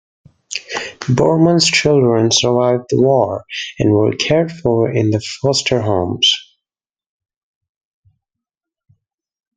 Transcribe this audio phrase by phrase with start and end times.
[1.09, 3.45] Bormann's children survived the war,
[3.77, 5.11] and were cared for in
[5.43, 6.31] foster homes.